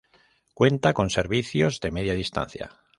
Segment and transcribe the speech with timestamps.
[0.55, 2.71] Cuenta con servicios de Media Distancia.